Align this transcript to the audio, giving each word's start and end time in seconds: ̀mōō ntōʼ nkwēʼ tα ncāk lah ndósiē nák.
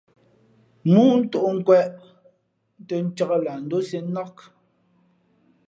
̀mōō 0.89 1.13
ntōʼ 1.23 1.47
nkwēʼ 1.57 1.87
tα 2.87 2.95
ncāk 3.05 3.31
lah 3.43 3.57
ndósiē 3.65 3.99
nák. 4.13 4.35